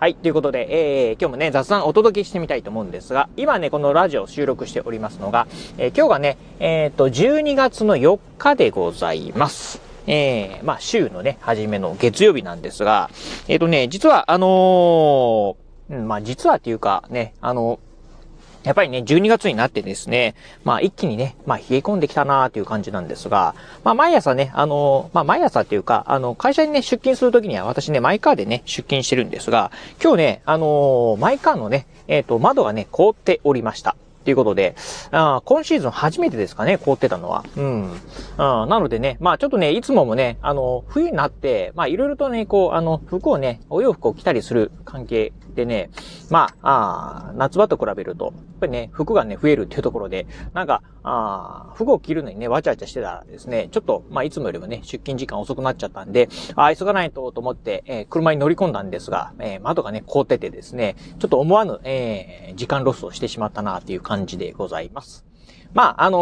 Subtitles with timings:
[0.00, 0.14] はい。
[0.14, 5.46] ということで、えー、今日もね、雑談お届けしてみたいと思うんですが、今ね、このラジオ収録しておりますのが、
[5.76, 9.78] えー、今日がね、えっ、ー、と、12月の4日でございます。
[10.06, 13.10] えー、まあ、週のね、初めの月曜日なんですが、
[13.46, 17.78] えっ、ー、とね、実は、あのー、まあ、実はっていうか、ね、あの
[18.62, 29.70] やっぱりね、12月になってですね、まあ一気にね、まあ冷え込んできたなーっていう感じなんですが、まあ毎朝ね、あの、まあ毎朝っていうか、あの、会社にね、出勤するときには私ね、マイカーでね、出勤してるんですが、
[30.02, 33.96] 今日ね、あのマイカーのね、えっ、ー、と、窓がね、凍っておりました。
[34.24, 34.76] ということで、
[35.12, 37.44] あ今シーズン初めてですかね、凍ってたのは。
[37.56, 37.90] うん。
[38.36, 45.90] なのでね、まあちょっとね、いつももね、あの、冬になって、まあいろいろとね、こう、あの、服をね、お洋服を着たりする関係でね、
[46.28, 65.24] まあ、あ夏場と比べると、ぱりね、服がね、増えるっていうところで、なんか、あ服を着るのにね、わちゃわちゃしてたらですね、ちょっと、まあ、いつもよりもね、出勤時間遅くなっちゃったんで、あ急がないとと思って、えー、車に乗り込んだんですが、えー、窓がね、凍っててですね、ちょっと思わぬ、えー、時間ロスをしてしまったなっていう感じでございます。
[65.72, 66.18] まあ、あの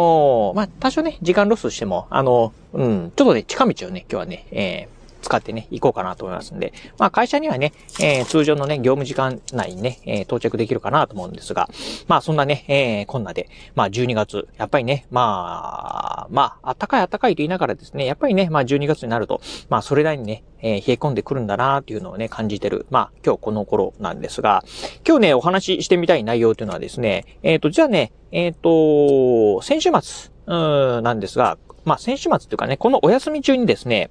[0.53, 11.69] ー、まあ、多少ね、時間ロスしても、あのーうん、ちょっとね、近道をね、今日はね、えー、使ってね、行こうかなと思いますんで、まあ会社にはね、えー、通常のね、業務時間内にね、えー、到着できるかなと思うんですが、
[12.07, 24.63] まあそんなね、えー、こんなで、まあ12月、やっぱりね、まあ、まあ、暖かい暖かいと言いながらですね、やっぱりね、まあ12月になると、まあそれなりにね、えー、冷え込んでくるんだなっていうのをね、感じてる、まあ今日この頃なんですが、
[25.07, 34.09] 今日ね、お話ししてみたい内容というのはですね、えっ、ー、と、じゃあね、えっ、ー、と、先週末、うん、なんですが、まあ先週末っていうかね、このお休み中にですね、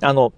[0.00, 0.32] あの、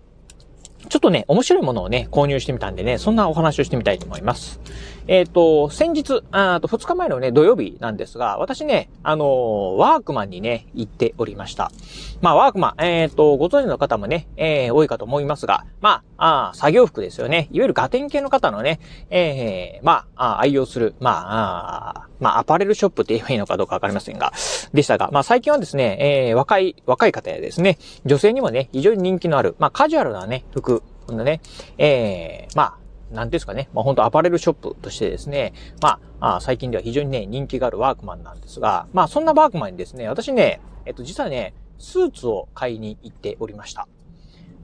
[0.89, 4.61] ちょっとね、面白いものをね、購入してみたんでね、そんなお話をしてみたいと思います。
[5.09, 11.73] えっ、ー、と、先日、あと2日前のね、土曜日なんですが、私ね、あのー、ワークマンにね、行っておりました。
[12.21, 17.49] まあ、ワークマン、えっ、ー、と、ご存知の方もね、えー、多いかと思いますが、まあ、あ作業服ですよね。
[17.51, 18.79] いわゆるガテン系の方のね、
[19.11, 24.33] えー、まあ、あ愛用する、まあ、あまあ、アパレルショップって言えばいいのかどうかわかりませんが、
[24.73, 30.72] でしたが、まあ、最近はですね、えー、若い、若い方やですね、女性にもね、非常に人気のある、まあ、カジュアルなね、服、
[31.07, 31.41] こんなね、
[31.79, 43.87] えー、まあ、なんですかね、まあ本当アパレルショップとしてですね、まあ、あ最近では非常にね、人気があるワークマンなんですが、まあそんなワークマンにですね、私ね、えっと実はね、スーツを買いに行っておりました。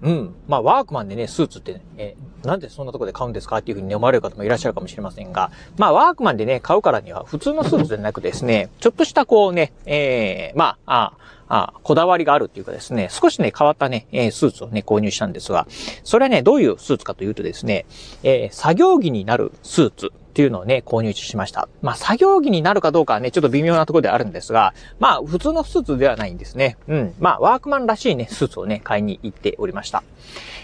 [0.03, 0.34] うん。
[0.47, 2.14] まあ、ワークマンでね、スーツって、え
[2.44, 15.66] なんでそんなとこで買うんですかっていうふうに、ね、思われる方もいらっしゃるかもしれませんが、まあ、ワークマンでね、買うからには、普通のスーツでなくですね、ちょっとしたこうね、えー、まあ、あ、あ、こだわりがあるっていうかですね、少しね、変わったね、えー、スーツをね、購入したんですが、
[16.04, 17.86] それはね、どういうスーツかというとですね、
[18.22, 21.69] えー、作業着になるスーツっていうのをね、購入しました。
[21.82, 26.76] まあ、作業着になるかどうかはね、ちょっと微妙なところであるんですが、まあ、普通のスーツではないんですね。
[26.87, 27.15] うん。
[27.19, 30.04] まあ、ワークマンらしいね、スーツをね、買いに行っておりました。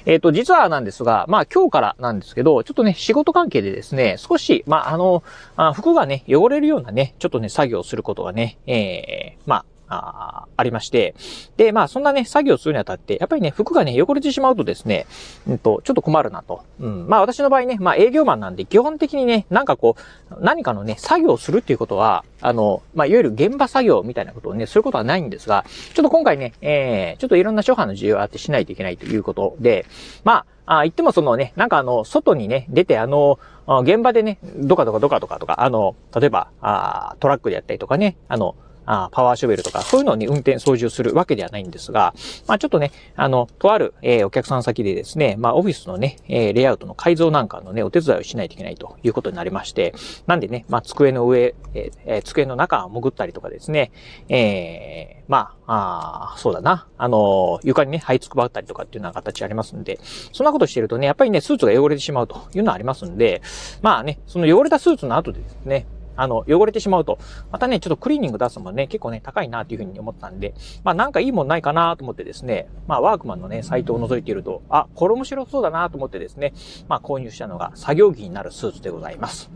[0.06, 5.24] えっ、ー、と、実はなんですが、まあ、今日からなんですけど、ちょっとね、仕事関係でですね、少し、まあ、あの、
[5.56, 11.14] あ服がね、汚れるようなね、ちょっとね、作業をすることがね、えー、まあ、あありまして。
[11.56, 15.06] で、まあそんなね、作業するにあたって、やっぱりね、服がね、汚れてしまうとですね、
[15.48, 16.64] うんと、ちょっと困るなと。
[16.80, 17.08] うん。
[17.08, 19.96] まあ私の場合ね、まあ営業マンなんで、基本的にね、なんかこ
[20.30, 29.86] う、何かのね、作業をするっていうことは、あの、まあいわゆる現場作業みたいなことをね、することはないんですが、ちょっと今回ね、えー、ちょっといろんな諸般の需要があってしないといけないということで、
[30.24, 38.56] まあ、あ言ってもそのね、なんかあの、外にね、出てあの、現場でね、どかどかどかとかとか、あの、例えば、あトラックでやったりとかね、あの、
[38.86, 42.14] あパワーショベルとか、そういうのに運転操縦するわけではないんですが、
[42.46, 49.94] まあちょっとね、あの、とある、えー、お客さん先でですね、まあオフィスのね、えー、レイアウトの改造なんかのね、お手伝いをしないといけないということになりまして、
[50.26, 53.92] なんでね、まあ机の上、えー、机の中を潜ったりとかですね、
[54.28, 59.98] えー、まあ、あそうだな、あの、床にね、這いつくばったりとかっていうような形ありますんで、
[60.32, 63.42] そんなことしてるとね、やっぱりね、スーツが汚れてしまうというのはありますんで、
[63.82, 65.86] まあね、その汚れたスーツの後でですね、
[66.16, 67.18] あの、汚れてしまうと、
[67.50, 76.52] またね、ちょっとクリーニング出すのもね、結構ね、高いなっていうふうに思ったんで、まあなんかいいもんないかなと思ってですね、まあワークマンのね、サイトを覗いていると、あ、これ面白そうだなと思ってですね、
[76.88, 79.50] まあ購入したのが作業着になるスーツでございます。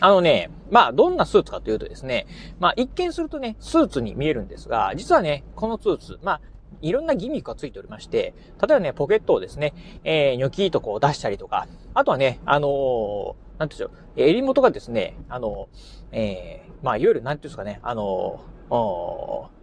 [0.00, 2.26] あのね、まあ、どんなスーツかというとですね、
[2.58, 6.40] まあ、一見するとね、スーツに見えるんですが、実はね、このスーツ、まあ、
[6.80, 8.34] いろんなギミックがついておりまして、
[8.66, 9.74] 例えばね、ポケットをですね、
[10.04, 15.68] えー、ニョキーとこう出したりとか、あとはね、あのーなんていうんでしょう、襟元がですね、あの、
[16.12, 18.40] えー、まあ、いわゆる、なんていうんですかね、あの、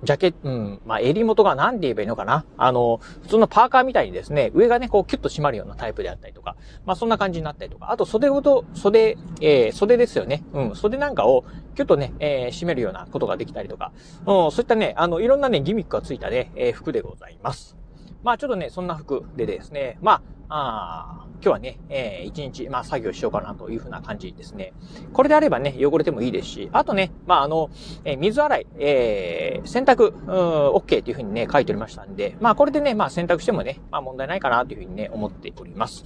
[0.04, 6.56] ジャケット、うん、まあ、襟元が何て言えばいいのかなあの、普通のパーカーみたいにですね、上がね、こう、キュッと締まるようなタイプであったりとか、
[6.86, 10.44] まあ、そんな感じになったりとか、あと、袖ごと、袖、えー、袖ですよね。
[10.54, 13.92] うん、袖なんかを、キュッとね、えー、締めるようなことができたりとか、
[14.28, 17.76] うん、そういったね、あの、いろんなね、ギミックがついたね、えー、服でございます。
[18.24, 24.74] まあ、ちょっとね、そんな服でですね、まあ、あ今日はね、えー、一日、まあ、作業しようかなというふうな感じですね。
[25.14, 27.70] これであればね、汚れてもいいですし、あとね、まあ、あの、
[28.06, 30.30] えー、水洗い、えー、洗濯、うん、
[30.76, 36.06] OK というふうにね、書いておりましたんで、まあ、これでね、まあ、洗濯してもね、まあ、問題ないかなというふうにね、思っております。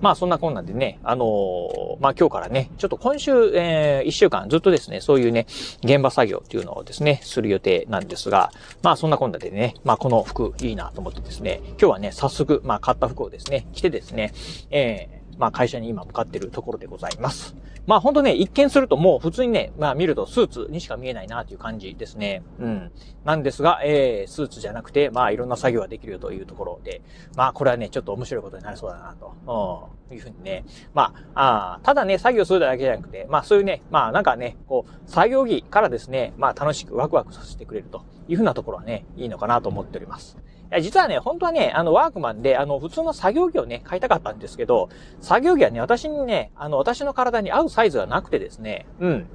[0.00, 5.46] まあ、そんなこんなんでね、あのー、まあ、今日からね、ちょっと今週、えー、一週間ずっとですね、そういうね、
[5.82, 8.52] 現場作業っていうのをですね、する予定なんですが、
[8.82, 14.32] まあ、そんなこんなでね、まあ、この服いいなと思ってですね、今日はね、早速、まあ、買った服をですね、着てですね、
[14.70, 17.54] えーまあ会社に今向かってるところでございます。
[17.86, 22.42] まあ本当ね、一見するともう普通にね、まあ見るとスーツにしか見えないなという感じですね。
[22.58, 22.92] うん。
[23.24, 27.00] なんですが、えー、スーツじゃなくて、まあいろんな作業ができるよというところで、
[27.36, 30.64] まあこれはね、ちょっと面白いことになりそうだなと、うん、いうふうにね。
[30.92, 40.36] まあ、あただね、作業するだけじゃなくて、まあそういうね、まあなんかね、こう、作業着からですね、まあ楽しくワクワクさせてくれるというふうなところはね、いいのかなと思っております。
[40.70, 44.88] や実はね、本当はね、あの、ワークマンで、あの、普通の作業着をね、買いたかったんですけど、
[45.20, 49.26] 作業着はね、私にね、あの、私の体に合うサイズがなくてですね、うん。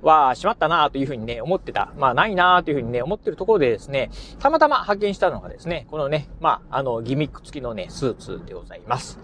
[0.00, 1.92] わあ、しまったなというふうにね、思ってた。
[1.96, 9.18] まあ、ないなというふうにね、思ってるところでですね、たまたま発見したのがですね、このね、まあ、あの、ギミック付きのね、スーツでございます。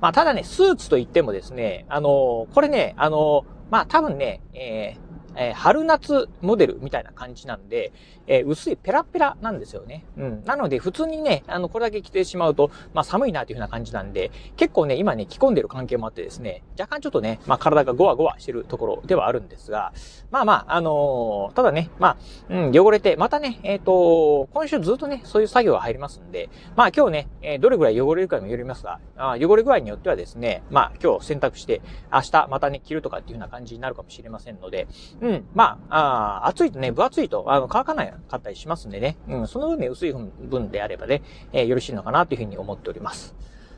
[0.00, 7.92] まあ、ただね、スーツといってもですね、あの、これね、あの、まあ、多分ね、えーえー、春夏モデルみたいな感じなんで、
[8.26, 10.04] えー、薄いペラペラなんですよね。
[10.16, 10.44] うん。
[10.44, 19.92] なので、普通にね、あの、これだけ着てしまうと、まあ寒いなというふうな感じなんで、結構ね、今ね、着込んでる関係もあってですね、若干ちょっとね、まあ体がゴワゴワしてるところではあるんですが、
[20.30, 22.16] まあまあ、あのー、ただね、まあ、
[22.48, 31.82] うん、汚れて、またね、えっ、と、今週ずっとね、そういう作業が入りますんで、まあ今日ね、え、どれぐらい汚れるかにもよりますが、あ汚れ具合によってはですね、まあ今日洗濯して、
[32.12, 34.86] 明日またね、着るとかっていうふうな感じになるかもしれませんので、
[35.24, 41.22] うん、まあ、あ暑いとね、分厚いと、あの、乾かないかったりしますんでね、うん、その分ね、薄い分であればね、
[41.54, 43.34] えー、よろしいのかなというふうに思っております。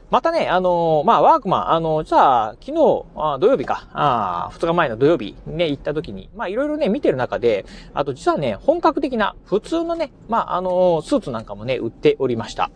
[0.09, 12.71] またね、あのー、まあ、ワークマン、あのー、じゃあ、昨日、あ土曜日か、あ二日前の土曜日ね、行った時に、まあ、いろいろね、見てる中で、あと実はね、本格的な、普通のね、まあ、あのー、スーツなんかもね、売っておりました。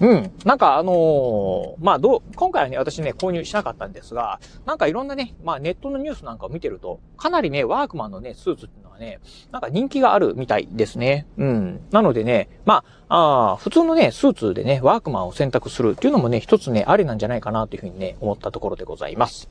[0.00, 0.32] うん。
[0.44, 9.20] なんかあのまあ、どう、今回はね、私ね、購入しなかったんですが、なんかいろんなね、まあ、ネットのニュースなんかを見てると、かなりね、ワークマンのね、スーツっていうのはね、
[9.52, 11.28] なんか人気があるみたいですね。
[11.38, 11.80] うん。
[11.92, 19.48] なのでね、まあ、あ普通のね、スーツでね、ワークマンを選択するっていうのもね、一つね、ありなんじゃないかなというふうにね、思ったところでございます。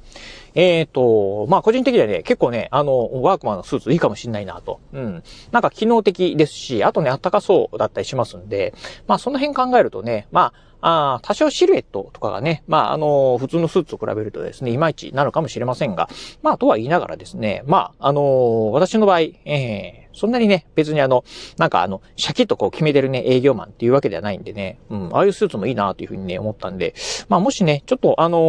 [0.56, 4.80] えっ、ー、と、まあ、個人的にはね、結構ね、あの、ワークマンのスーツいいかもしんないなと。
[4.94, 5.24] うん。
[5.52, 8.74] なんか機能的ですし、あとね、あったかそうだったりしますんで、
[9.08, 16.10] まあ、その辺考えるとね、まあ、あ多少シルエットとかがね、まあ、あの、普通のスーツと比べるとですね、いまいちなのかもしれませんが、
[16.42, 21.24] まあ、とは言いながらですね、まあ、あの、私の場合、えー、そんなにね、別にあの、
[21.57, 26.94] なんかあの、シャキッとこう決めてるね、営業マンっていうわけではないんでね、うん、ああいうスーツもいいなというふうにね、思ったんで、
[27.30, 28.39] まあもしね、ちょっとあの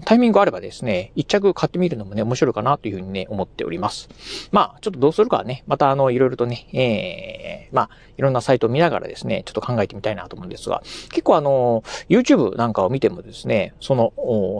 [0.00, 4.08] ー、タイミングあればですね、一着買ってみるのもね、面白いかなというふうにね、思っております。
[4.52, 10.82] まあ、ちょっとどうするかはね、またあの、いろいろとね、ええー、まあ、いろんなサイトを見ながらですね、ちょっと考えてみたいなと思うんですが、
[11.22, 14.12] 結構あの、YouTube なんかを見てもですね、その、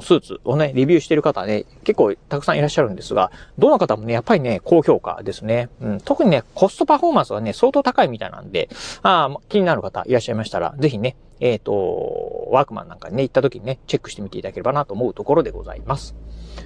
[0.03, 5.71] スーツをね、レビューしてる方ね、結構たくさんいらっしゃるんですが、どの方もね、やっぱりね、高評価ですね。
[5.81, 8.69] うん、特にね、コストパフォーマンスはね、相当高いみたいなんで、
[9.03, 16.15] あ気になる方いらっしゃいましたら、ぜひね、えっ、ー、と、ワークマンなんかにね、行った時にね、チェックしてみていただければなと思うところでございます。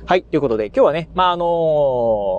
[0.05, 0.23] はい。
[0.23, 1.45] ということで、今日はね、まあ、あの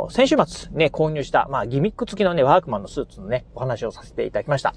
[0.09, 4.75] ー、先週末ね、購入した、まあ、ギミック付きのね、ワークマンのスーツのね、お話をさせていただきました。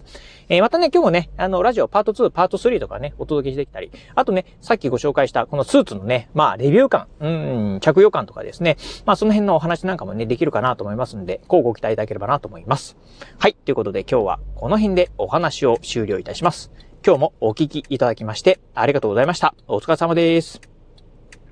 [0.48, 7.28] えー、またね、今日もね、あの、ラジオパート2、パート3とかね、お届けしてきたり、あとね、さっきご紹介した、このスーツのね、まあ、レビュー感、う
[7.76, 12.96] ん、着用感とかですね、まあ、その辺のお話なんかもね、できるかなと思いますんで、こうご期待いただければなと思います。
[13.38, 13.54] はい。
[13.54, 16.72] ということで、今日はこの辺でお話を終了いたします。
[17.04, 19.54] 今日もお聴きいただきまして、ありがとうございました。
[19.66, 20.69] お疲れ様です。